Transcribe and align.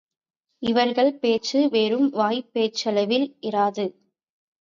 இவர்கள் 0.63 1.19
பேச்சு 1.19 1.69
வெறும் 1.69 2.07
வாய்ப்பேச்சளவில் 2.13 3.27
இராது. 3.41 3.85